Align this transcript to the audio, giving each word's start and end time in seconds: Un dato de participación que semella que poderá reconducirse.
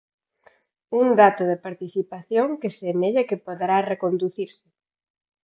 Un 1.01 1.07
dato 1.21 1.43
de 1.49 1.61
participación 1.65 2.47
que 2.61 2.69
semella 2.79 3.27
que 3.29 3.41
poderá 3.45 3.77
reconducirse. 3.91 4.65